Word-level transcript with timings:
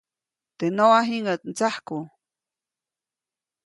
Teʼ 0.57 0.71
noʼa 0.77 0.99
jiŋäʼt 1.07 1.41
ndsajku. 1.49 1.97